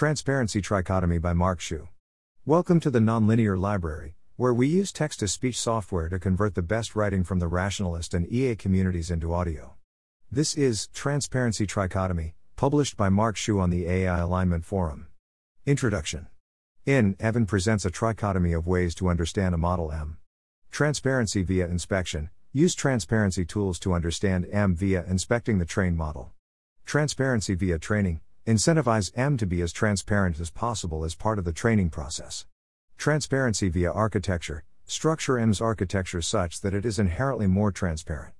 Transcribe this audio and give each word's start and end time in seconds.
Transparency 0.00 0.62
Trichotomy 0.62 1.20
by 1.20 1.34
Mark 1.34 1.60
Xu. 1.60 1.86
Welcome 2.46 2.80
to 2.80 2.88
the 2.88 3.00
Nonlinear 3.00 3.60
Library, 3.60 4.14
where 4.36 4.54
we 4.54 4.66
use 4.66 4.92
text 4.92 5.20
to 5.20 5.28
speech 5.28 5.60
software 5.60 6.08
to 6.08 6.18
convert 6.18 6.54
the 6.54 6.62
best 6.62 6.96
writing 6.96 7.22
from 7.22 7.38
the 7.38 7.46
rationalist 7.46 8.14
and 8.14 8.26
EA 8.32 8.56
communities 8.56 9.10
into 9.10 9.34
audio. 9.34 9.74
This 10.32 10.54
is 10.54 10.86
Transparency 10.94 11.66
Trichotomy, 11.66 12.32
published 12.56 12.96
by 12.96 13.10
Mark 13.10 13.36
Xu 13.36 13.60
on 13.60 13.68
the 13.68 13.86
AI 13.86 14.20
Alignment 14.20 14.64
Forum. 14.64 15.08
Introduction 15.66 16.28
In, 16.86 17.14
Evan 17.20 17.44
presents 17.44 17.84
a 17.84 17.90
trichotomy 17.90 18.56
of 18.56 18.66
ways 18.66 18.94
to 18.94 19.08
understand 19.10 19.54
a 19.54 19.58
model 19.58 19.92
M. 19.92 20.16
Transparency 20.70 21.42
via 21.42 21.66
inspection. 21.66 22.30
Use 22.54 22.74
transparency 22.74 23.44
tools 23.44 23.78
to 23.80 23.92
understand 23.92 24.48
M 24.50 24.74
via 24.74 25.04
inspecting 25.06 25.58
the 25.58 25.66
trained 25.66 25.98
model. 25.98 26.32
Transparency 26.86 27.54
via 27.54 27.78
training. 27.78 28.22
Incentivize 28.46 29.12
M 29.16 29.36
to 29.36 29.46
be 29.46 29.60
as 29.60 29.70
transparent 29.70 30.40
as 30.40 30.50
possible 30.50 31.04
as 31.04 31.14
part 31.14 31.38
of 31.38 31.44
the 31.44 31.52
training 31.52 31.90
process. 31.90 32.46
Transparency 32.96 33.68
via 33.68 33.92
architecture. 33.92 34.64
Structure 34.86 35.38
M's 35.38 35.60
architecture 35.60 36.22
such 36.22 36.62
that 36.62 36.72
it 36.72 36.86
is 36.86 36.98
inherently 36.98 37.46
more 37.46 37.70
transparent. 37.70 38.32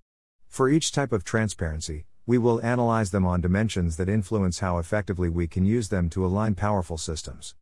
For 0.48 0.70
each 0.70 0.90
type 0.90 1.12
of 1.12 1.22
transparency, 1.22 2.06
we 2.24 2.38
will 2.38 2.62
analyze 2.62 3.10
them 3.10 3.26
on 3.26 3.42
dimensions 3.42 3.98
that 3.98 4.08
influence 4.08 4.60
how 4.60 4.78
effectively 4.78 5.28
we 5.28 5.46
can 5.46 5.66
use 5.66 5.90
them 5.90 6.08
to 6.10 6.24
align 6.24 6.54
powerful 6.54 6.96
systems. 6.96 7.54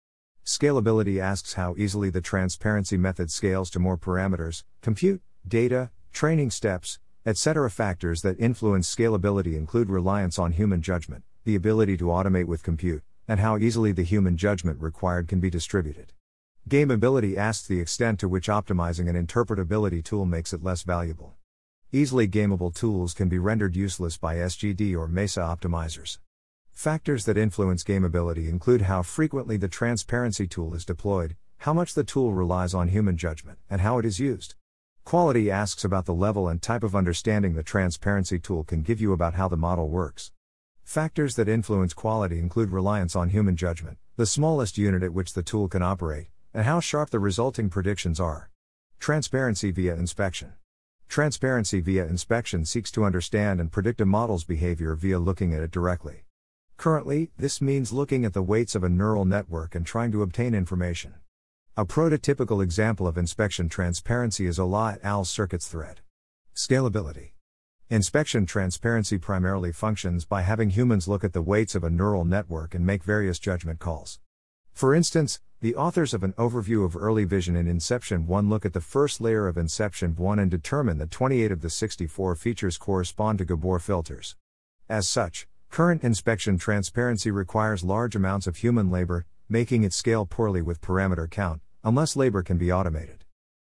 Scalability 0.44 1.20
asks 1.20 1.54
how 1.54 1.74
easily 1.76 2.08
the 2.08 2.20
transparency 2.20 2.96
method 2.96 3.32
scales 3.32 3.68
to 3.70 3.80
more 3.80 3.98
parameters, 3.98 4.62
compute, 4.80 5.22
data, 5.46 5.90
training 6.12 6.52
steps, 6.52 7.00
etc. 7.26 7.68
Factors 7.68 8.22
that 8.22 8.38
influence 8.38 8.94
scalability 8.94 9.56
include 9.56 9.90
reliance 9.90 10.38
on 10.38 10.52
human 10.52 10.80
judgment, 10.80 11.24
the 11.48 11.54
ability 11.54 11.96
to 11.96 12.04
automate 12.04 12.44
with 12.44 12.62
compute, 12.62 13.02
and 13.26 13.40
how 13.40 13.56
easily 13.56 13.90
the 13.90 14.02
human 14.02 14.36
judgment 14.36 14.78
required 14.82 15.26
can 15.26 15.40
be 15.40 15.48
distributed. 15.48 16.12
Gameability 16.68 17.38
asks 17.38 17.66
the 17.66 17.80
extent 17.80 18.20
to 18.20 18.28
which 18.28 18.48
optimizing 18.48 19.08
an 19.08 19.16
interpretability 19.16 20.04
tool 20.04 20.26
makes 20.26 20.52
it 20.52 20.62
less 20.62 20.82
valuable. 20.82 21.36
Easily 21.90 22.28
gameable 22.28 22.74
tools 22.74 23.14
can 23.14 23.30
be 23.30 23.38
rendered 23.38 23.74
useless 23.74 24.18
by 24.18 24.34
SGD 24.34 24.94
or 24.94 25.08
MESA 25.08 25.40
optimizers. 25.40 26.18
Factors 26.70 27.24
that 27.24 27.38
influence 27.38 27.82
gameability 27.82 28.50
include 28.50 28.82
how 28.82 29.00
frequently 29.00 29.56
the 29.56 29.68
transparency 29.68 30.46
tool 30.46 30.74
is 30.74 30.84
deployed, 30.84 31.34
how 31.60 31.72
much 31.72 31.94
the 31.94 32.04
tool 32.04 32.34
relies 32.34 32.74
on 32.74 32.88
human 32.88 33.16
judgment, 33.16 33.58
and 33.70 33.80
how 33.80 33.96
it 33.96 34.04
is 34.04 34.20
used. 34.20 34.54
Quality 35.06 35.50
asks 35.50 35.82
about 35.82 36.04
the 36.04 36.12
level 36.12 36.46
and 36.46 36.60
type 36.60 36.82
of 36.82 36.94
understanding 36.94 37.54
the 37.54 37.62
transparency 37.62 38.38
tool 38.38 38.64
can 38.64 38.82
give 38.82 39.00
you 39.00 39.14
about 39.14 39.32
how 39.32 39.48
the 39.48 39.56
model 39.56 39.88
works. 39.88 40.30
Factors 40.88 41.36
that 41.36 41.50
influence 41.50 41.92
quality 41.92 42.38
include 42.38 42.70
reliance 42.70 43.14
on 43.14 43.28
human 43.28 43.56
judgment, 43.56 43.98
the 44.16 44.24
smallest 44.24 44.78
unit 44.78 45.02
at 45.02 45.12
which 45.12 45.34
the 45.34 45.42
tool 45.42 45.68
can 45.68 45.82
operate, 45.82 46.28
and 46.54 46.64
how 46.64 46.80
sharp 46.80 47.10
the 47.10 47.18
resulting 47.18 47.68
predictions 47.68 48.18
are. 48.18 48.48
Transparency 48.98 49.70
via 49.70 49.94
inspection. 49.94 50.54
Transparency 51.06 51.80
via 51.80 52.06
inspection 52.06 52.64
seeks 52.64 52.90
to 52.92 53.04
understand 53.04 53.60
and 53.60 53.70
predict 53.70 54.00
a 54.00 54.06
model's 54.06 54.44
behavior 54.44 54.94
via 54.94 55.18
looking 55.18 55.52
at 55.52 55.60
it 55.60 55.70
directly. 55.70 56.24
Currently, 56.78 57.32
this 57.36 57.60
means 57.60 57.92
looking 57.92 58.24
at 58.24 58.32
the 58.32 58.42
weights 58.42 58.74
of 58.74 58.82
a 58.82 58.88
neural 58.88 59.26
network 59.26 59.74
and 59.74 59.84
trying 59.84 60.10
to 60.12 60.22
obtain 60.22 60.54
information. 60.54 61.16
A 61.76 61.84
prototypical 61.84 62.62
example 62.62 63.06
of 63.06 63.18
inspection 63.18 63.68
transparency 63.68 64.46
is 64.46 64.58
Olah 64.58 64.94
et 64.94 65.00
al.'s 65.02 65.28
circuits 65.28 65.68
thread. 65.68 66.00
Scalability. 66.56 67.32
Inspection 67.90 68.44
transparency 68.44 69.16
primarily 69.16 69.72
functions 69.72 70.26
by 70.26 70.42
having 70.42 70.68
humans 70.68 71.08
look 71.08 71.24
at 71.24 71.32
the 71.32 71.40
weights 71.40 71.74
of 71.74 71.82
a 71.82 71.88
neural 71.88 72.26
network 72.26 72.74
and 72.74 72.84
make 72.84 73.02
various 73.02 73.38
judgment 73.38 73.78
calls. 73.78 74.20
For 74.74 74.94
instance, 74.94 75.40
the 75.62 75.74
authors 75.74 76.12
of 76.12 76.22
an 76.22 76.34
overview 76.34 76.84
of 76.84 76.94
early 76.94 77.24
vision 77.24 77.56
in 77.56 77.66
Inception 77.66 78.26
1 78.26 78.50
look 78.50 78.66
at 78.66 78.74
the 78.74 78.82
first 78.82 79.22
layer 79.22 79.48
of 79.48 79.56
Inception 79.56 80.14
1 80.16 80.38
and 80.38 80.50
determine 80.50 80.98
that 80.98 81.10
28 81.10 81.50
of 81.50 81.62
the 81.62 81.70
64 81.70 82.34
features 82.34 82.76
correspond 82.76 83.38
to 83.38 83.46
Gabor 83.46 83.78
filters. 83.78 84.36
As 84.86 85.08
such, 85.08 85.48
current 85.70 86.04
inspection 86.04 86.58
transparency 86.58 87.30
requires 87.30 87.82
large 87.82 88.14
amounts 88.14 88.46
of 88.46 88.58
human 88.58 88.90
labor, 88.90 89.24
making 89.48 89.82
it 89.82 89.94
scale 89.94 90.26
poorly 90.26 90.60
with 90.60 90.82
parameter 90.82 91.28
count, 91.30 91.62
unless 91.82 92.16
labor 92.16 92.42
can 92.42 92.58
be 92.58 92.70
automated. 92.70 93.24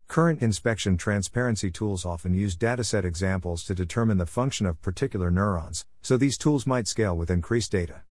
Current 0.07 0.41
inspection 0.41 0.95
transparency 0.95 1.69
tools 1.69 2.05
often 2.05 2.33
use 2.33 2.55
dataset 2.55 3.03
examples 3.03 3.63
to 3.65 3.75
determine 3.75 4.17
the 4.17 4.25
function 4.25 4.65
of 4.65 4.81
particular 4.81 5.29
neurons, 5.29 5.85
so 6.01 6.15
these 6.15 6.37
tools 6.37 6.65
might 6.65 6.87
scale 6.87 7.15
with 7.15 7.29
increased 7.29 7.73
data. 7.73 8.03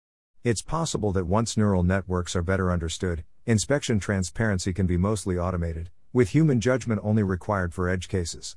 It's 0.45 0.61
possible 0.61 1.11
that 1.13 1.27
once 1.27 1.57
neural 1.57 1.83
networks 1.83 2.37
are 2.37 2.43
better 2.43 2.71
understood, 2.71 3.25
inspection 3.47 3.99
transparency 3.99 4.75
can 4.75 4.87
be 4.87 4.99
mostly 4.99 5.39
automated, 5.39 5.91
with 6.13 6.29
human 6.29 6.61
judgment 6.61 7.01
only 7.03 7.23
required 7.23 7.73
for 7.73 7.89
edge 7.89 8.09
cases. 8.09 8.57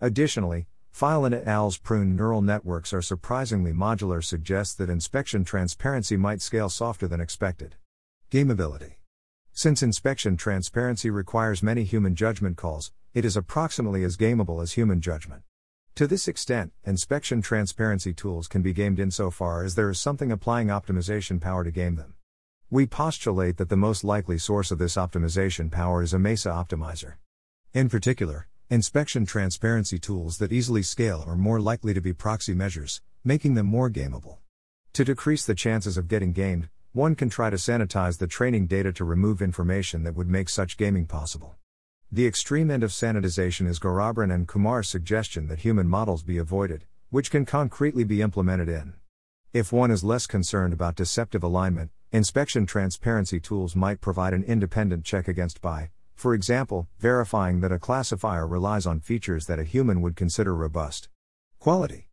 Additionally, 0.00 0.68
Filan 0.92 1.34
et 1.34 1.46
al.'s 1.46 1.76
prune 1.76 2.14
neural 2.16 2.40
networks 2.40 2.92
are 2.92 3.02
surprisingly 3.02 3.72
modular 3.72 4.24
suggests 4.24 4.74
that 4.74 4.88
inspection 4.88 5.44
transparency 5.44 6.16
might 6.16 6.40
scale 6.40 6.68
softer 6.68 7.08
than 7.08 7.20
expected. 7.20 7.74
Gameability 8.30 8.95
since 9.58 9.82
inspection 9.82 10.36
transparency 10.36 11.08
requires 11.08 11.62
many 11.62 11.82
human 11.82 12.14
judgment 12.14 12.58
calls, 12.58 12.92
it 13.14 13.24
is 13.24 13.38
approximately 13.38 14.04
as 14.04 14.18
gameable 14.18 14.62
as 14.62 14.74
human 14.74 15.00
judgment. 15.00 15.40
To 15.94 16.06
this 16.06 16.28
extent, 16.28 16.72
inspection 16.84 17.40
transparency 17.40 18.12
tools 18.12 18.48
can 18.48 18.60
be 18.60 18.74
gamed 18.74 19.00
insofar 19.00 19.64
as 19.64 19.74
there 19.74 19.88
is 19.88 19.98
something 19.98 20.30
applying 20.30 20.68
optimization 20.68 21.40
power 21.40 21.64
to 21.64 21.70
game 21.70 21.94
them. 21.94 22.16
We 22.68 22.86
postulate 22.86 23.56
that 23.56 23.70
the 23.70 23.78
most 23.78 24.04
likely 24.04 24.36
source 24.36 24.70
of 24.70 24.76
this 24.76 24.96
optimization 24.96 25.72
power 25.72 26.02
is 26.02 26.12
a 26.12 26.18
MESA 26.18 26.50
optimizer. 26.50 27.14
In 27.72 27.88
particular, 27.88 28.48
inspection 28.68 29.24
transparency 29.24 29.98
tools 29.98 30.36
that 30.36 30.52
easily 30.52 30.82
scale 30.82 31.24
are 31.26 31.34
more 31.34 31.62
likely 31.62 31.94
to 31.94 32.02
be 32.02 32.12
proxy 32.12 32.52
measures, 32.52 33.00
making 33.24 33.54
them 33.54 33.68
more 33.68 33.88
gameable. 33.88 34.36
To 34.92 35.02
decrease 35.02 35.46
the 35.46 35.54
chances 35.54 35.96
of 35.96 36.08
getting 36.08 36.32
gamed, 36.32 36.68
one 36.96 37.14
can 37.14 37.28
try 37.28 37.50
to 37.50 37.56
sanitize 37.56 38.16
the 38.16 38.26
training 38.26 38.66
data 38.66 38.90
to 38.90 39.04
remove 39.04 39.42
information 39.42 40.02
that 40.02 40.14
would 40.14 40.30
make 40.30 40.48
such 40.48 40.78
gaming 40.78 41.04
possible. 41.04 41.54
The 42.10 42.26
extreme 42.26 42.70
end 42.70 42.82
of 42.82 42.90
sanitization 42.90 43.68
is 43.68 43.78
Garrabrant 43.78 44.32
and 44.32 44.48
Kumar's 44.48 44.88
suggestion 44.88 45.46
that 45.48 45.58
human 45.58 45.88
models 45.88 46.22
be 46.22 46.38
avoided, 46.38 46.86
which 47.10 47.30
can 47.30 47.44
concretely 47.44 48.02
be 48.02 48.22
implemented 48.22 48.70
in. 48.70 48.94
If 49.52 49.74
one 49.74 49.90
is 49.90 50.04
less 50.04 50.26
concerned 50.26 50.72
about 50.72 50.96
deceptive 50.96 51.42
alignment, 51.42 51.90
inspection 52.12 52.64
transparency 52.64 53.40
tools 53.40 53.76
might 53.76 54.00
provide 54.00 54.32
an 54.32 54.44
independent 54.44 55.04
check 55.04 55.28
against 55.28 55.60
by, 55.60 55.90
for 56.14 56.32
example, 56.32 56.88
verifying 56.98 57.60
that 57.60 57.72
a 57.72 57.78
classifier 57.78 58.46
relies 58.46 58.86
on 58.86 59.00
features 59.00 59.44
that 59.48 59.58
a 59.58 59.64
human 59.64 60.00
would 60.00 60.16
consider 60.16 60.54
robust. 60.54 61.10
Quality 61.58 62.05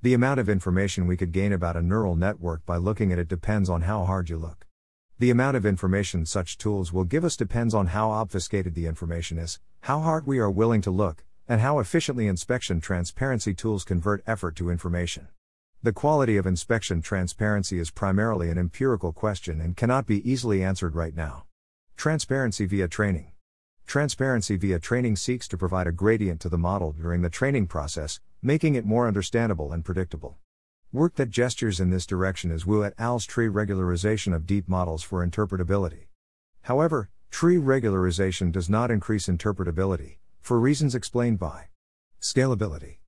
the 0.00 0.14
amount 0.14 0.38
of 0.38 0.48
information 0.48 1.08
we 1.08 1.16
could 1.16 1.32
gain 1.32 1.52
about 1.52 1.76
a 1.76 1.82
neural 1.82 2.14
network 2.14 2.64
by 2.64 2.76
looking 2.76 3.12
at 3.12 3.18
it 3.18 3.26
depends 3.26 3.68
on 3.68 3.82
how 3.82 4.04
hard 4.04 4.30
you 4.30 4.36
look. 4.38 4.64
The 5.18 5.30
amount 5.30 5.56
of 5.56 5.66
information 5.66 6.24
such 6.24 6.56
tools 6.56 6.92
will 6.92 7.02
give 7.02 7.24
us 7.24 7.36
depends 7.36 7.74
on 7.74 7.88
how 7.88 8.12
obfuscated 8.12 8.76
the 8.76 8.86
information 8.86 9.38
is, 9.38 9.58
how 9.80 9.98
hard 9.98 10.24
we 10.24 10.38
are 10.38 10.52
willing 10.52 10.82
to 10.82 10.92
look, 10.92 11.24
and 11.48 11.60
how 11.60 11.80
efficiently 11.80 12.28
inspection 12.28 12.80
transparency 12.80 13.52
tools 13.52 13.82
convert 13.82 14.22
effort 14.24 14.54
to 14.54 14.70
information. 14.70 15.26
The 15.82 15.92
quality 15.92 16.36
of 16.36 16.46
inspection 16.46 17.02
transparency 17.02 17.80
is 17.80 17.90
primarily 17.90 18.50
an 18.50 18.58
empirical 18.58 19.12
question 19.12 19.60
and 19.60 19.76
cannot 19.76 20.06
be 20.06 20.30
easily 20.30 20.62
answered 20.62 20.94
right 20.94 21.16
now. 21.16 21.46
Transparency 21.96 22.66
via 22.66 22.86
training. 22.86 23.32
Transparency 23.84 24.56
via 24.56 24.78
training 24.78 25.16
seeks 25.16 25.48
to 25.48 25.58
provide 25.58 25.88
a 25.88 25.92
gradient 25.92 26.40
to 26.42 26.48
the 26.48 26.58
model 26.58 26.92
during 26.92 27.22
the 27.22 27.30
training 27.30 27.66
process, 27.66 28.20
making 28.42 28.76
it 28.76 28.86
more 28.86 29.08
understandable 29.08 29.72
and 29.72 29.84
predictable. 29.84 30.38
Work 30.92 31.16
that 31.16 31.30
gestures 31.30 31.80
in 31.80 31.90
this 31.90 32.06
direction 32.06 32.50
is 32.50 32.64
Wu 32.64 32.84
et 32.84 32.94
al.'s 32.98 33.26
tree 33.26 33.48
regularization 33.48 34.34
of 34.34 34.46
deep 34.46 34.68
models 34.68 35.02
for 35.02 35.26
interpretability. 35.26 36.06
However, 36.62 37.10
tree 37.30 37.56
regularization 37.56 38.52
does 38.52 38.70
not 38.70 38.90
increase 38.90 39.26
interpretability, 39.26 40.18
for 40.40 40.60
reasons 40.60 40.94
explained 40.94 41.38
by 41.38 41.66
scalability. 42.20 42.98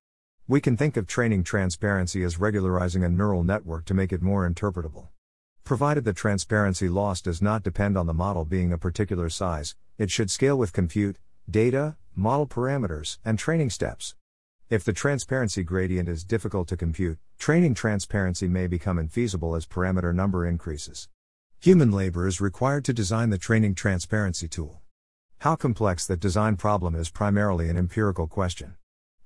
We 0.47 0.59
can 0.59 0.75
think 0.75 0.97
of 0.97 1.07
training 1.07 1.43
transparency 1.43 2.23
as 2.23 2.39
regularizing 2.39 3.03
a 3.03 3.09
neural 3.09 3.43
network 3.43 3.85
to 3.85 3.93
make 3.93 4.11
it 4.11 4.21
more 4.21 4.49
interpretable. 4.49 5.07
Provided 5.63 6.03
the 6.03 6.13
transparency 6.13 6.89
loss 6.89 7.21
does 7.21 7.41
not 7.41 7.63
depend 7.63 7.97
on 7.97 8.05
the 8.05 8.13
model 8.13 8.43
being 8.43 8.73
a 8.73 8.77
particular 8.77 9.29
size, 9.29 9.75
it 9.97 10.11
should 10.11 10.29
scale 10.29 10.57
with 10.57 10.73
compute, 10.73 11.19
data, 11.49 11.95
model 12.15 12.47
parameters, 12.47 13.17
and 13.23 13.39
training 13.39 13.69
steps. 13.69 14.15
If 14.71 14.85
the 14.85 14.93
transparency 14.93 15.63
gradient 15.63 16.07
is 16.07 16.23
difficult 16.23 16.69
to 16.69 16.77
compute, 16.77 17.19
training 17.37 17.73
transparency 17.73 18.47
may 18.47 18.67
become 18.67 19.05
infeasible 19.05 19.57
as 19.57 19.65
parameter 19.65 20.15
number 20.15 20.45
increases. 20.45 21.09
Human 21.59 21.91
labor 21.91 22.25
is 22.25 22.39
required 22.39 22.85
to 22.85 22.93
design 22.93 23.31
the 23.31 23.37
training 23.37 23.75
transparency 23.75 24.47
tool. 24.47 24.79
How 25.39 25.57
complex 25.57 26.07
that 26.07 26.21
design 26.21 26.55
problem 26.55 26.95
is 26.95 27.09
primarily 27.09 27.67
an 27.67 27.75
empirical 27.75 28.27
question. 28.27 28.75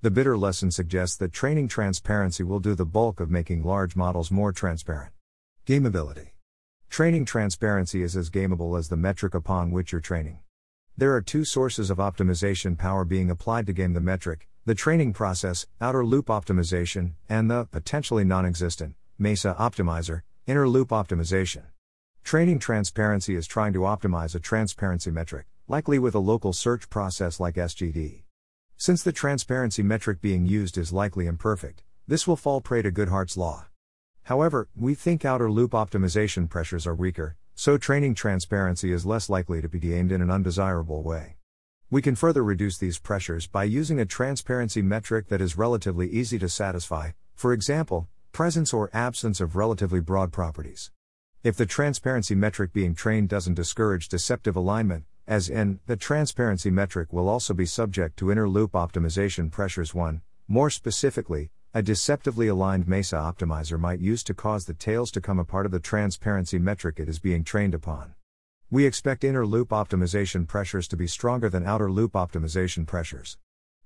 The 0.02 0.10
bitter 0.10 0.36
lesson 0.36 0.72
suggests 0.72 1.16
that 1.18 1.32
training 1.32 1.68
transparency 1.68 2.42
will 2.42 2.60
do 2.60 2.74
the 2.74 2.84
bulk 2.84 3.20
of 3.20 3.30
making 3.30 3.62
large 3.62 3.96
models 3.96 4.32
more 4.32 4.52
transparent. 4.52 5.14
Gameability. 5.68 6.30
Training 6.90 7.26
transparency 7.26 8.02
is 8.02 8.18
as 8.18 8.32
gameable 8.32 8.80
as 8.80 8.90
the 8.90 8.98
metric 8.98 9.36
upon 9.36 9.70
which 9.70 9.92
you're 9.92 10.02
training. 10.02 10.40
There 10.98 11.14
are 11.14 11.22
two 11.22 11.46
sources 11.46 11.92
of 11.92 12.00
optimization 12.00 12.76
power 12.76 13.06
being 13.06 13.30
applied 13.30 13.68
to 13.68 13.74
game 13.74 13.94
the 13.94 14.02
metric 14.02 14.48
the 14.68 14.74
training 14.74 15.14
process, 15.14 15.68
outer 15.80 16.04
loop 16.04 16.26
optimization, 16.26 17.14
and 17.30 17.52
the, 17.52 17.66
potentially 17.66 18.24
non 18.24 18.48
existent, 18.48 18.96
MESA 19.20 19.56
optimizer, 19.60 20.22
inner 20.48 20.68
loop 20.68 20.90
optimization. 20.90 21.66
Training 22.24 22.58
transparency 22.58 23.36
is 23.36 23.46
trying 23.46 23.74
to 23.74 23.82
optimize 23.82 24.34
a 24.34 24.40
transparency 24.40 25.12
metric, 25.12 25.46
likely 25.68 26.00
with 26.00 26.16
a 26.16 26.20
local 26.20 26.52
search 26.52 26.90
process 26.90 27.40
like 27.40 27.56
SGD. 27.56 28.24
Since 28.76 29.04
the 29.04 29.12
transparency 29.12 29.84
metric 29.84 30.20
being 30.20 30.48
used 30.48 30.80
is 30.80 30.92
likely 30.92 31.28
imperfect, 31.28 31.84
this 32.08 32.26
will 32.26 32.36
fall 32.36 32.60
prey 32.60 32.82
to 32.82 32.92
Goodhart's 32.92 33.38
law. 33.38 33.68
However, 34.24 34.68
we 34.76 34.96
think 34.96 35.24
outer 35.24 35.52
loop 35.52 35.74
optimization 35.74 36.50
pressures 36.50 36.88
are 36.88 36.96
weaker, 36.96 37.36
so 37.54 37.78
training 37.78 38.16
transparency 38.16 38.92
is 38.92 39.06
less 39.06 39.30
likely 39.30 39.62
to 39.62 39.70
be 39.70 39.80
gamed 39.80 40.12
in 40.12 40.24
an 40.24 40.32
undesirable 40.32 41.04
way. 41.04 41.35
We 41.96 42.02
can 42.02 42.16
further 42.16 42.44
reduce 42.44 42.78
these 42.78 43.00
pressures 43.00 43.48
by 43.48 43.64
using 43.64 44.02
a 44.02 44.06
transparency 44.06 44.82
metric 44.82 45.30
that 45.30 45.40
is 45.40 45.58
relatively 45.58 46.10
easy 46.10 46.38
to 46.40 46.50
satisfy, 46.50 47.12
for 47.36 47.54
example, 47.54 48.10
presence 48.34 48.74
or 48.74 48.90
absence 48.92 49.40
of 49.40 49.56
relatively 49.56 50.02
broad 50.02 50.34
properties. 50.34 50.92
If 51.42 51.56
the 51.56 51.66
transparency 51.66 52.36
metric 52.36 52.74
being 52.74 52.96
trained 52.96 53.30
doesn't 53.30 53.54
discourage 53.54 54.10
deceptive 54.10 54.58
alignment, 54.58 55.06
as 55.26 55.48
in, 55.48 55.80
the 55.86 55.96
transparency 55.96 56.70
metric 56.70 57.14
will 57.14 57.30
also 57.30 57.54
be 57.54 57.66
subject 57.66 58.18
to 58.18 58.30
inner 58.30 58.50
loop 58.50 58.74
optimization 58.74 59.50
pressures 59.50 59.96
1. 59.96 60.20
More 60.50 60.70
specifically, 60.70 61.50
a 61.74 61.82
deceptively 61.82 62.50
aligned 62.50 62.90
MESA 62.90 63.16
optimizer 63.16 63.80
might 63.80 64.02
use 64.02 64.22
to 64.26 64.34
cause 64.34 64.66
the 64.66 64.74
tails 64.74 65.12
to 65.12 65.22
come 65.22 65.40
apart 65.40 65.66
of 65.66 65.72
the 65.72 65.80
transparency 65.80 66.60
metric 66.60 67.00
it 67.00 67.08
is 67.08 67.20
being 67.20 67.46
trained 67.46 67.74
upon. 67.74 68.16
We 68.72 68.88
expect 68.88 69.24
inner 69.24 69.46
loop 69.46 69.70
optimization 69.70 70.48
pressures 70.48 70.88
to 70.88 70.98
be 70.98 71.06
stronger 71.06 71.50
than 71.50 71.68
outer 71.68 71.92
loop 71.92 72.14
optimization 72.14 72.88
pressures. 72.88 73.38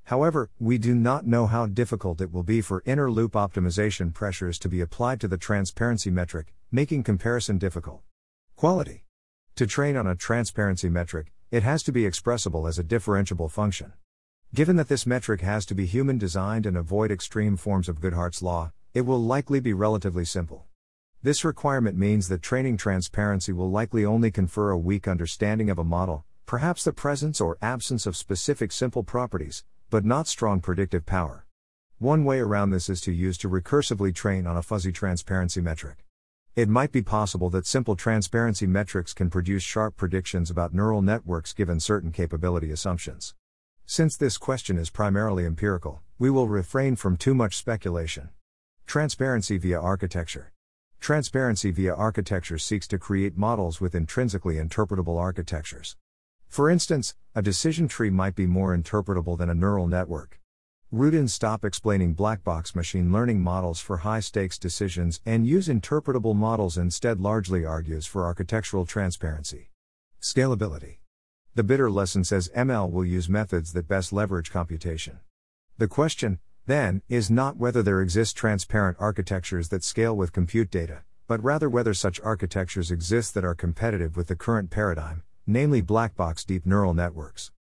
However, 0.06 0.50
we 0.58 0.78
do 0.78 0.96
not 0.96 1.28
know 1.28 1.48
how 1.48 1.66
difficult 1.66 2.22
it 2.22 2.32
will 2.32 2.44
be 2.44 2.62
for 2.62 2.82
inner 2.86 3.12
loop 3.12 3.34
optimization 3.34 4.14
pressures 4.14 4.58
to 4.60 4.70
be 4.70 4.80
applied 4.80 5.20
to 5.20 5.28
the 5.28 5.38
transparency 5.38 6.10
metric, 6.10 6.54
making 6.72 7.04
comparison 7.04 7.58
difficult. 7.58 8.04
Quality. 8.56 9.04
To 9.58 9.68
train 9.68 9.98
on 9.98 10.08
a 10.08 10.16
transparency 10.16 10.88
metric, 10.88 11.34
it 11.52 11.64
has 11.64 11.84
to 11.84 11.92
be 11.92 12.06
expressible 12.06 12.66
as 12.66 12.80
a 12.80 12.84
differentiable 12.84 13.52
function. 13.52 13.92
Given 14.56 14.78
that 14.78 14.88
this 14.88 15.06
metric 15.06 15.42
has 15.42 15.66
to 15.66 15.76
be 15.76 15.88
human 15.88 16.18
designed 16.18 16.66
and 16.66 16.78
avoid 16.78 17.12
extreme 17.12 17.58
forms 17.58 17.90
of 17.90 18.00
Goodhart's 18.00 18.42
law, 18.42 18.72
it 18.94 19.02
will 19.02 19.22
likely 19.22 19.60
be 19.60 19.74
relatively 19.74 20.24
simple. 20.24 20.69
This 21.22 21.44
requirement 21.44 21.98
means 21.98 22.30
that 22.30 22.42
training 22.42 22.78
transparency 22.78 23.52
will 23.52 23.70
likely 23.70 24.06
only 24.06 24.32
confer 24.32 24.70
a 24.70 24.78
weak 24.78 25.06
understanding 25.06 25.70
of 25.70 25.78
a 25.78 25.84
model, 25.84 26.24
perhaps 26.46 26.86
the 26.86 26.94
presence 26.94 27.42
or 27.42 27.58
absence 27.62 28.06
of 28.06 28.16
specific 28.16 28.72
simple 28.72 29.04
properties, 29.04 29.66
but 29.90 30.06
not 30.06 30.30
strong 30.30 30.62
predictive 30.62 31.06
power. 31.06 31.46
One 31.98 32.24
way 32.24 32.40
around 32.40 32.70
this 32.70 32.88
is 32.88 33.02
to 33.02 33.12
use 33.12 33.38
to 33.40 33.50
recursively 33.50 34.16
train 34.16 34.48
on 34.48 34.56
a 34.56 34.62
fuzzy 34.62 34.94
transparency 34.94 35.60
metric. 35.60 36.06
It 36.56 36.70
might 36.70 36.94
be 36.94 37.02
possible 37.02 37.50
that 37.50 37.68
simple 37.68 37.98
transparency 37.98 38.66
metrics 38.66 39.14
can 39.14 39.30
produce 39.30 39.62
sharp 39.62 39.98
predictions 39.98 40.50
about 40.50 40.74
neural 40.74 41.02
networks 41.02 41.52
given 41.52 41.82
certain 41.82 42.14
capability 42.14 42.72
assumptions. 42.72 43.36
Since 43.86 44.16
this 44.16 44.38
question 44.38 44.78
is 44.78 44.90
primarily 44.90 45.46
empirical, 45.46 46.00
we 46.18 46.30
will 46.30 46.48
refrain 46.48 46.96
from 46.96 47.18
too 47.18 47.34
much 47.34 47.58
speculation. 47.58 48.30
Transparency 48.86 49.58
via 49.58 49.82
architecture. 49.82 50.54
Transparency 51.00 51.72
via 51.72 51.96
architecture 51.96 52.58
seeks 52.58 52.88
to 52.90 53.00
create 53.00 53.38
models 53.38 53.80
with 53.80 53.96
intrinsically 53.96 54.56
interpretable 54.56 55.20
architectures. 55.20 55.96
For 56.48 56.70
instance, 56.70 57.16
a 57.34 57.42
decision 57.42 57.88
tree 57.88 58.10
might 58.10 58.36
be 58.36 58.46
more 58.46 58.76
interpretable 58.78 59.38
than 59.38 59.50
a 59.50 59.56
neural 59.56 59.88
network. 59.88 60.40
Rudin 60.92 61.28
stop 61.28 61.64
explaining 61.64 62.14
black 62.14 62.44
box 62.44 62.76
machine 62.76 63.12
learning 63.12 63.42
models 63.42 63.80
for 63.80 63.98
high 63.98 64.20
stakes 64.20 64.58
decisions 64.58 65.22
and 65.26 65.48
use 65.48 65.68
interpretable 65.68 66.36
models 66.36 66.78
instead 66.78 67.22
largely 67.22 67.64
argues 67.64 68.06
for 68.06 68.26
architectural 68.26 68.86
transparency. 68.86 69.70
Scalability. 70.22 70.98
The 71.56 71.64
bitter 71.64 71.90
lesson 71.90 72.24
says 72.24 72.52
ML 72.56 72.92
will 72.92 73.06
use 73.06 73.30
methods 73.30 73.74
that 73.74 73.88
best 73.88 74.12
leverage 74.12 74.52
computation. 74.52 75.20
The 75.78 75.88
question, 75.88 76.40
then, 76.70 77.02
is 77.10 77.32
not 77.32 77.58
whether 77.58 77.82
there 77.82 78.02
exist 78.02 78.38
transparent 78.38 78.98
architectures 79.00 79.70
that 79.70 79.84
scale 79.84 80.16
with 80.16 80.32
compute 80.32 80.70
data, 80.70 81.02
but 81.28 81.44
rather 81.44 81.70
whether 81.70 81.94
such 81.94 82.22
architectures 82.22 82.92
exist 82.92 83.34
that 83.34 83.44
are 83.44 83.56
competitive 83.56 84.16
with 84.16 84.28
the 84.28 84.36
current 84.36 84.70
paradigm, 84.70 85.24
namely 85.48 85.82
black 85.82 86.16
box 86.16 86.44
deep 86.44 86.66
neural 86.66 86.94
networks. 86.94 87.52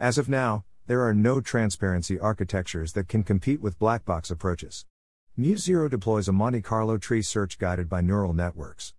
As 0.00 0.18
of 0.18 0.28
now, 0.28 0.64
there 0.86 1.02
are 1.02 1.14
no 1.14 1.40
transparency 1.40 2.18
architectures 2.18 2.92
that 2.92 3.08
can 3.08 3.22
compete 3.22 3.60
with 3.60 3.78
black 3.78 4.04
box 4.04 4.30
approaches. 4.30 4.86
MuZero 5.38 5.88
deploys 5.90 6.28
a 6.28 6.32
Monte 6.32 6.60
Carlo 6.62 6.98
tree 6.98 7.22
search 7.22 7.58
guided 7.58 7.88
by 7.88 8.00
neural 8.00 8.32
networks. 8.32 8.94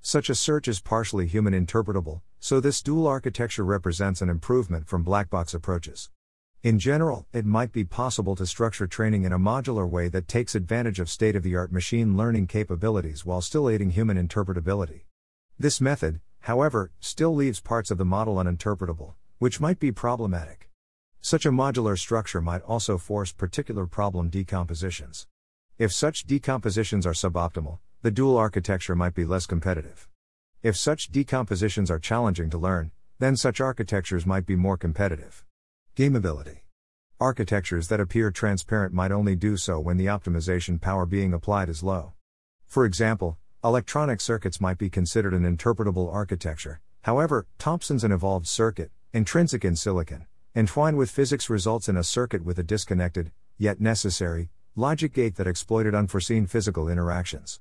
Such 0.00 0.30
a 0.30 0.34
search 0.34 0.68
is 0.68 0.80
partially 0.80 1.26
human 1.26 1.52
interpretable, 1.52 2.20
so 2.38 2.60
this 2.60 2.80
dual 2.80 3.06
architecture 3.06 3.64
represents 3.64 4.22
an 4.22 4.30
improvement 4.30 4.88
from 4.88 5.02
black 5.02 5.28
box 5.28 5.52
approaches. 5.52 6.10
In 6.62 6.78
general, 6.78 7.26
it 7.32 7.46
might 7.46 7.72
be 7.72 7.84
possible 7.84 8.36
to 8.36 8.44
structure 8.44 8.86
training 8.86 9.24
in 9.24 9.32
a 9.32 9.38
modular 9.38 9.88
way 9.88 10.08
that 10.08 10.28
takes 10.28 10.54
advantage 10.54 11.00
of 11.00 11.08
state 11.08 11.34
of 11.34 11.42
the 11.42 11.56
art 11.56 11.72
machine 11.72 12.18
learning 12.18 12.48
capabilities 12.48 13.24
while 13.24 13.40
still 13.40 13.70
aiding 13.70 13.92
human 13.92 14.18
interpretability. 14.18 15.04
This 15.58 15.80
method, 15.80 16.20
however, 16.40 16.92
still 17.00 17.34
leaves 17.34 17.60
parts 17.60 17.90
of 17.90 17.96
the 17.96 18.04
model 18.04 18.34
uninterpretable, 18.34 19.14
which 19.38 19.58
might 19.58 19.78
be 19.78 19.90
problematic. 19.90 20.68
Such 21.22 21.46
a 21.46 21.50
modular 21.50 21.98
structure 21.98 22.42
might 22.42 22.60
also 22.64 22.98
force 22.98 23.32
particular 23.32 23.86
problem 23.86 24.28
decompositions. 24.28 25.26
If 25.78 25.94
such 25.94 26.26
decompositions 26.26 27.06
are 27.06 27.14
suboptimal, 27.14 27.78
the 28.02 28.10
dual 28.10 28.36
architecture 28.36 28.94
might 28.94 29.14
be 29.14 29.24
less 29.24 29.46
competitive. 29.46 30.10
If 30.62 30.76
such 30.76 31.10
decompositions 31.10 31.90
are 31.90 31.98
challenging 31.98 32.50
to 32.50 32.58
learn, 32.58 32.90
then 33.18 33.34
such 33.34 33.62
architectures 33.62 34.26
might 34.26 34.44
be 34.44 34.56
more 34.56 34.76
competitive. 34.76 35.46
Gameability. 36.00 36.60
Architectures 37.20 37.88
that 37.88 38.00
appear 38.00 38.30
transparent 38.30 38.94
might 38.94 39.12
only 39.12 39.36
do 39.36 39.58
so 39.58 39.78
when 39.78 39.98
the 39.98 40.06
optimization 40.06 40.80
power 40.80 41.04
being 41.04 41.34
applied 41.34 41.68
is 41.68 41.82
low. 41.82 42.14
For 42.66 42.86
example, 42.86 43.36
electronic 43.62 44.22
circuits 44.22 44.62
might 44.62 44.78
be 44.78 44.88
considered 44.88 45.34
an 45.34 45.42
interpretable 45.42 46.10
architecture. 46.10 46.80
However, 47.02 47.46
Thompson's 47.58 48.02
an 48.02 48.12
evolved 48.12 48.46
circuit, 48.46 48.90
intrinsic 49.12 49.62
in 49.62 49.76
silicon, 49.76 50.24
entwined 50.56 50.96
with 50.96 51.10
physics 51.10 51.50
results 51.50 51.86
in 51.86 51.98
a 51.98 52.02
circuit 52.02 52.46
with 52.46 52.58
a 52.58 52.62
disconnected, 52.62 53.30
yet 53.58 53.78
necessary, 53.78 54.48
logic 54.74 55.12
gate 55.12 55.36
that 55.36 55.46
exploited 55.46 55.94
unforeseen 55.94 56.46
physical 56.46 56.88
interactions. 56.88 57.60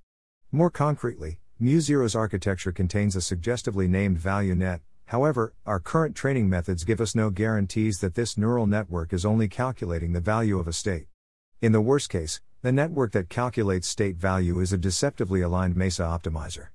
More 0.49 0.69
concretely, 0.69 1.39
MuZero's 1.61 2.15
architecture 2.15 2.71
contains 2.71 3.17
a 3.17 3.21
suggestively 3.21 3.89
named 3.89 4.17
value 4.17 4.55
net, 4.55 4.79
However, 5.09 5.55
our 5.65 5.79
current 5.79 6.15
training 6.15 6.49
methods 6.49 6.83
give 6.83 7.01
us 7.01 7.15
no 7.15 7.31
guarantees 7.31 7.99
that 7.99 8.13
this 8.13 8.37
neural 8.37 8.67
network 8.67 9.11
is 9.11 9.25
only 9.25 9.47
calculating 9.47 10.13
the 10.13 10.19
value 10.19 10.59
of 10.59 10.67
a 10.67 10.71
state. 10.71 11.07
In 11.63 11.71
the 11.71 11.81
worst 11.81 12.11
case, 12.11 12.41
the 12.61 12.71
network 12.71 13.13
that 13.13 13.27
calculates 13.27 13.87
state 13.87 14.17
value 14.17 14.59
is 14.59 14.71
a 14.71 14.77
deceptively 14.77 15.41
aligned 15.41 15.75
MESA 15.75 16.03
optimizer. 16.03 16.67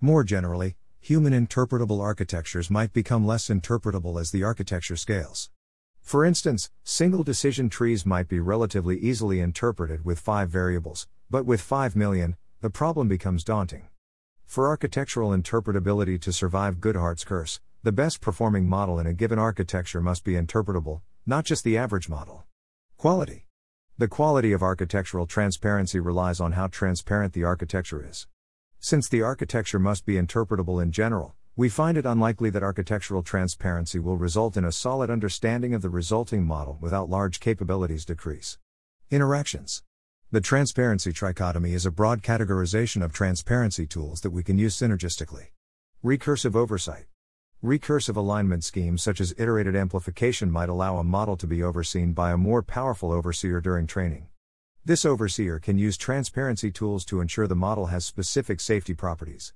More 0.00 0.24
generally, 0.24 0.74
human 0.98 1.32
interpretable 1.32 2.02
architectures 2.02 2.72
might 2.72 2.92
become 2.92 3.24
less 3.24 3.46
interpretable 3.46 4.20
as 4.20 4.32
the 4.32 4.42
architecture 4.42 4.96
scales. 4.96 5.50
For 6.00 6.24
instance, 6.24 6.72
single 6.82 7.22
decision 7.22 7.68
trees 7.68 8.04
might 8.04 8.26
be 8.26 8.40
relatively 8.40 8.98
easily 8.98 9.38
interpreted 9.38 10.04
with 10.04 10.18
5 10.18 10.50
variables, 10.50 11.06
but 11.30 11.46
with 11.46 11.60
5 11.60 11.94
million, 11.94 12.36
the 12.62 12.70
problem 12.70 13.06
becomes 13.06 13.44
daunting. 13.44 13.86
For 14.44 14.66
architectural 14.66 15.30
interpretability 15.30 16.20
to 16.22 16.32
survive 16.32 16.78
Goodhart's 16.80 17.24
curse, 17.24 17.60
the 17.86 17.92
best 17.92 18.20
performing 18.20 18.68
model 18.68 18.98
in 18.98 19.06
a 19.06 19.14
given 19.14 19.38
architecture 19.38 20.00
must 20.00 20.24
be 20.24 20.32
interpretable, 20.32 21.02
not 21.24 21.44
just 21.44 21.62
the 21.62 21.78
average 21.78 22.08
model. 22.08 22.44
Quality. 22.96 23.46
The 23.96 24.08
quality 24.08 24.50
of 24.50 24.60
architectural 24.60 25.24
transparency 25.24 26.00
relies 26.00 26.40
on 26.40 26.50
how 26.50 26.66
transparent 26.66 27.32
the 27.32 27.44
architecture 27.44 28.04
is. 28.04 28.26
Since 28.80 29.08
the 29.08 29.22
architecture 29.22 29.78
must 29.78 30.04
be 30.04 30.14
interpretable 30.14 30.82
in 30.82 30.90
general, 30.90 31.36
we 31.54 31.68
find 31.68 31.96
it 31.96 32.04
unlikely 32.04 32.50
that 32.50 32.64
architectural 32.64 33.22
transparency 33.22 34.00
will 34.00 34.16
result 34.16 34.56
in 34.56 34.64
a 34.64 34.72
solid 34.72 35.08
understanding 35.08 35.72
of 35.72 35.80
the 35.80 35.88
resulting 35.88 36.44
model 36.44 36.78
without 36.80 37.08
large 37.08 37.38
capabilities 37.38 38.04
decrease. 38.04 38.58
Interactions. 39.12 39.84
The 40.32 40.40
transparency 40.40 41.12
trichotomy 41.12 41.70
is 41.72 41.86
a 41.86 41.92
broad 41.92 42.20
categorization 42.20 43.04
of 43.04 43.12
transparency 43.12 43.86
tools 43.86 44.22
that 44.22 44.30
we 44.30 44.42
can 44.42 44.58
use 44.58 44.76
synergistically. 44.76 45.50
Recursive 46.04 46.56
oversight. 46.56 47.04
Recursive 47.66 48.14
alignment 48.14 48.62
schemes 48.62 49.02
such 49.02 49.20
as 49.20 49.34
iterated 49.36 49.74
amplification 49.74 50.52
might 50.52 50.68
allow 50.68 50.98
a 50.98 51.02
model 51.02 51.36
to 51.38 51.48
be 51.48 51.64
overseen 51.64 52.12
by 52.12 52.30
a 52.30 52.36
more 52.36 52.62
powerful 52.62 53.10
overseer 53.10 53.60
during 53.60 53.88
training. 53.88 54.28
This 54.84 55.04
overseer 55.04 55.58
can 55.58 55.76
use 55.76 55.96
transparency 55.96 56.70
tools 56.70 57.04
to 57.06 57.20
ensure 57.20 57.48
the 57.48 57.56
model 57.56 57.86
has 57.86 58.06
specific 58.06 58.60
safety 58.60 58.94
properties. 58.94 59.52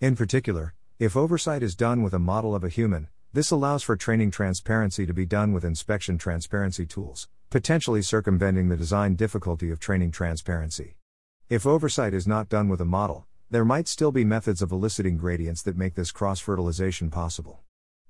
In 0.00 0.16
particular, 0.16 0.74
if 0.98 1.16
oversight 1.16 1.62
is 1.62 1.76
done 1.76 2.02
with 2.02 2.12
a 2.12 2.18
model 2.18 2.56
of 2.56 2.64
a 2.64 2.68
human, 2.68 3.06
this 3.32 3.52
allows 3.52 3.84
for 3.84 3.94
training 3.94 4.32
transparency 4.32 5.06
to 5.06 5.14
be 5.14 5.24
done 5.24 5.52
with 5.52 5.64
inspection 5.64 6.18
transparency 6.18 6.84
tools, 6.84 7.28
potentially 7.48 8.02
circumventing 8.02 8.70
the 8.70 8.76
design 8.76 9.14
difficulty 9.14 9.70
of 9.70 9.78
training 9.78 10.10
transparency. 10.10 10.96
If 11.48 11.64
oversight 11.64 12.12
is 12.12 12.26
not 12.26 12.48
done 12.48 12.68
with 12.68 12.80
a 12.80 12.84
model, 12.84 13.28
there 13.52 13.66
might 13.66 13.86
still 13.86 14.10
be 14.10 14.24
methods 14.24 14.62
of 14.62 14.72
eliciting 14.72 15.18
gradients 15.18 15.60
that 15.60 15.76
make 15.76 15.94
this 15.94 16.10
cross 16.10 16.40
fertilization 16.40 17.10
possible. 17.10 17.60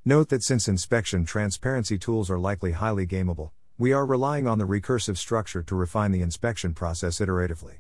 Note 0.05 0.29
that 0.29 0.45
since 0.45 0.69
inspection 0.69 1.25
transparency 1.25 1.99
tools 1.99 2.31
are 2.31 2.39
likely 2.39 2.71
highly 2.71 3.09
gameable, 3.09 3.51
we 3.77 3.93
are 3.93 4.07
relying 4.07 4.47
on 4.47 4.59
the 4.59 4.69
recursive 4.69 5.17
structure 5.17 5.61
to 5.61 5.75
refine 5.75 6.13
the 6.13 6.23
inspection 6.23 6.75
process 6.75 7.19
iteratively. 7.19 7.79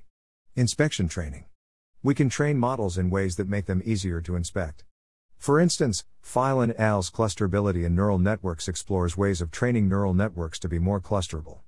Inspection 0.56 1.06
training. 1.06 1.44
We 2.02 2.16
can 2.16 2.28
train 2.28 2.58
models 2.58 2.98
in 2.98 3.10
ways 3.10 3.36
that 3.36 3.48
make 3.48 3.66
them 3.66 3.80
easier 3.84 4.20
to 4.22 4.34
inspect. 4.34 4.82
For 5.38 5.60
instance, 5.60 6.04
Filan 6.20 6.74
al.'s 6.80 7.10
clusterability 7.10 7.84
in 7.84 7.94
neural 7.94 8.18
networks 8.18 8.66
explores 8.66 9.16
ways 9.16 9.40
of 9.40 9.52
training 9.52 9.88
neural 9.88 10.14
networks 10.14 10.58
to 10.58 10.68
be 10.68 10.80
more 10.80 11.00
clusterable. 11.00 11.60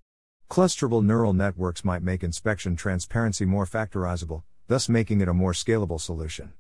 Clusterable 0.51 1.05
neural 1.05 1.35
networks 1.35 1.85
might 1.85 2.03
make 2.03 2.25
inspection 2.25 2.75
transparency 2.75 3.45
more 3.45 3.65
factorizable, 3.65 4.43
thus 4.67 4.89
making 4.89 5.21
it 5.21 5.29
a 5.29 5.35
more 5.35 5.53
scalable 5.53 6.01
solution. 6.01 6.53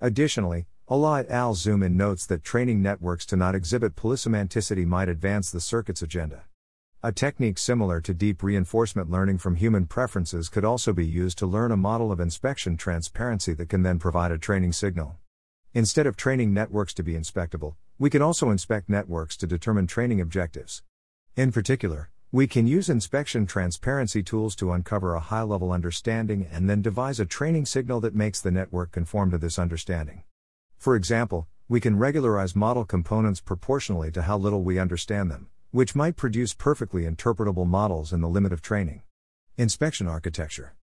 Additionally, 0.00 0.66
Olah 0.88 1.20
et 1.20 1.30
al. 1.30 1.54
zoom 1.54 1.82
in 1.82 1.96
notes 1.96 2.26
that 2.26 2.44
training 2.44 2.82
networks 2.82 3.24
to 3.26 3.36
not 3.36 3.54
exhibit 3.54 3.96
polysemanticity 3.96 4.84
might 4.84 5.08
advance 5.08 5.50
the 5.50 5.60
circuit's 5.60 6.02
agenda. 6.02 6.44
A 7.02 7.12
technique 7.12 7.58
similar 7.58 8.00
to 8.00 8.14
deep 8.14 8.42
reinforcement 8.42 9.10
learning 9.10 9.38
from 9.38 9.56
human 9.56 9.86
preferences 9.86 10.48
could 10.48 10.64
also 10.64 10.92
be 10.92 11.06
used 11.06 11.38
to 11.38 11.46
learn 11.46 11.70
a 11.70 11.76
model 11.76 12.10
of 12.10 12.20
inspection 12.20 12.76
transparency 12.76 13.52
that 13.54 13.68
can 13.68 13.82
then 13.82 13.98
provide 13.98 14.30
a 14.30 14.38
training 14.38 14.72
signal. 14.72 15.16
Instead 15.74 16.06
of 16.06 16.16
training 16.16 16.54
networks 16.54 16.94
to 16.94 17.02
be 17.02 17.14
inspectable, 17.14 17.76
we 17.98 18.08
can 18.08 18.22
also 18.22 18.50
inspect 18.50 18.88
networks 18.88 19.36
to 19.36 19.46
determine 19.46 19.86
training 19.86 20.20
objectives. 20.20 20.82
In 21.36 21.52
particular, 21.52 22.10
we 22.34 22.48
can 22.48 22.66
use 22.66 22.88
inspection 22.88 23.46
transparency 23.46 24.20
tools 24.20 24.56
to 24.56 24.72
uncover 24.72 25.14
a 25.14 25.20
high 25.20 25.42
level 25.42 25.70
understanding 25.70 26.48
and 26.50 26.68
then 26.68 26.82
devise 26.82 27.20
a 27.20 27.24
training 27.24 27.64
signal 27.64 28.00
that 28.00 28.12
makes 28.12 28.40
the 28.40 28.50
network 28.50 28.90
conform 28.90 29.30
to 29.30 29.38
this 29.38 29.56
understanding. 29.56 30.24
For 30.76 30.96
example, 30.96 31.46
we 31.68 31.78
can 31.78 31.96
regularize 31.96 32.56
model 32.56 32.84
components 32.84 33.40
proportionally 33.40 34.10
to 34.10 34.22
how 34.22 34.36
little 34.36 34.64
we 34.64 34.80
understand 34.80 35.30
them, 35.30 35.46
which 35.70 35.94
might 35.94 36.16
produce 36.16 36.54
perfectly 36.54 37.04
interpretable 37.04 37.68
models 37.68 38.12
in 38.12 38.20
the 38.20 38.28
limit 38.28 38.52
of 38.52 38.60
training. 38.60 39.02
Inspection 39.56 40.08
architecture. 40.08 40.74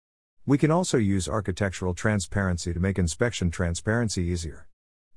We 0.46 0.58
can 0.58 0.72
also 0.72 0.98
use 0.98 1.28
architectural 1.28 1.94
transparency 1.94 2.74
to 2.74 2.80
make 2.80 2.98
inspection 2.98 3.52
transparency 3.52 4.24
easier. 4.24 4.70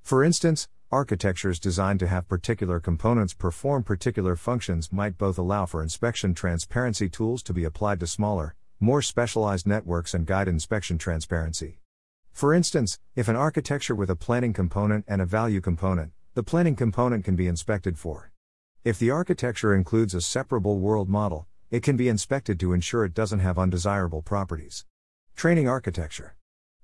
For 0.03 0.25
instance, 0.25 0.67
architectures 0.95 1.59
designed 1.59 1.99
to 1.99 2.07
have 2.07 2.29
particular 2.29 2.79
components 2.79 3.35
perform 3.35 3.83
particular 3.83 4.37
functions 4.37 4.93
might 4.93 5.19
both 5.19 5.37
allow 5.37 5.67
for 5.67 5.83
inspection 5.83 6.33
transparency 6.35 7.09
tools 7.09 7.43
to 7.43 7.53
be 7.53 7.65
applied 7.65 7.99
to 7.99 8.07
smaller, 8.07 8.55
more 8.79 9.03
specialized 9.03 9.67
networks 9.67 10.15
and 10.15 10.25
guide 10.25 10.47
inspection 10.47 10.97
transparency. 10.97 11.81
For 12.31 12.55
instance, 12.55 13.01
if 13.17 13.27
an 13.27 13.35
architecture 13.35 13.97
with 13.97 14.09
a 14.09 14.15
planning 14.15 14.53
component 14.53 15.05
and 15.09 15.21
a 15.21 15.27
value 15.27 15.61
component, 15.61 16.13
the 16.35 16.45
planning 16.45 16.77
component 16.77 17.25
can 17.25 17.35
be 17.35 17.49
inspected 17.49 17.99
for. 17.99 18.31
If 18.85 19.01
the 19.01 19.11
architecture 19.11 19.75
includes 19.75 20.15
a 20.15 20.21
separable 20.21 20.79
world 20.79 21.09
model, 21.09 21.49
it 21.73 21.83
can 21.83 21.97
be 21.97 22.09
inspected 22.09 22.61
to 22.61 22.73
ensure 22.73 23.05
it 23.05 23.15
doesn't 23.15 23.41
have 23.41 23.59
undesirable 23.59 24.23
properties. 24.23 24.85
Training 25.35 25.69
architecture. 25.69 26.37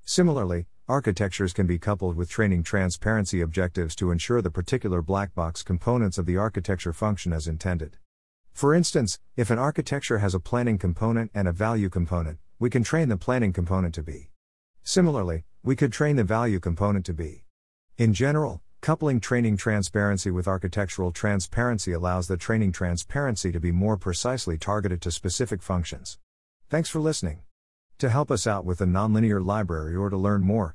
Similarly, 0.03 0.67
Architectures 0.91 1.53
can 1.53 1.69
be 1.69 1.79
coupled 1.79 2.17
with 2.17 2.29
training 2.29 2.65
transparency 2.65 3.41
objectives 3.41 3.95
to 3.95 4.11
ensure 4.11 4.43
the 4.43 4.51
particular 4.51 5.01
black 5.01 5.33
box 5.37 5.63
components 5.63 6.19
of 6.19 6.27
the 6.27 6.37
architecture 6.37 6.93
function 6.93 7.33
as 7.33 7.47
intended. 7.47 7.97
For 8.53 8.75
instance, 8.75 9.21
if 9.37 9.51
an 9.51 9.59
architecture 9.61 10.19
has 10.19 10.35
a 10.35 10.41
planning 10.41 10.79
component 10.79 11.31
and 11.33 11.47
a 11.47 11.53
value 11.53 11.91
component, 11.91 12.41
we 12.59 12.71
can 12.71 12.83
train 12.83 13.09
the 13.09 13.17
planning 13.17 13.53
component 13.53 13.95
to 13.95 14.03
be. 14.03 14.31
Similarly, 14.83 15.45
we 15.63 15.77
could 15.77 15.93
train 15.93 16.17
the 16.17 16.25
value 16.25 16.59
component 16.59 17.07
to 17.07 17.15
be. 17.15 17.45
In 17.97 18.13
general, 18.13 18.61
coupling 18.81 19.21
training 19.21 19.59
transparency 19.59 20.33
with 20.33 20.49
architectural 20.49 21.13
transparency 21.13 21.93
allows 21.93 22.27
the 22.27 22.37
training 22.37 22.73
transparency 22.73 23.53
to 23.53 23.61
be 23.61 23.71
more 23.71 23.97
precisely 23.97 24.59
targeted 24.59 25.01
to 25.03 25.13
specific 25.13 25.63
functions. 25.63 26.19
Thanks 26.69 26.91
for 26.91 26.99
listening. 26.99 27.43
To 27.99 28.11
help 28.11 28.33
us 28.33 28.45
out 28.45 28.65
with 28.65 28.79
the 28.79 28.87
nonlinear 28.87 29.45
library 29.45 29.95
or 29.95 30.11
to 30.11 30.17
learn 30.17 30.41
more, 30.41 30.75